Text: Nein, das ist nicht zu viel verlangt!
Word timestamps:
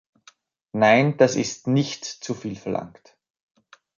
Nein, 0.73 1.17
das 1.17 1.35
ist 1.35 1.67
nicht 1.67 2.05
zu 2.05 2.33
viel 2.33 2.55
verlangt! 2.55 3.15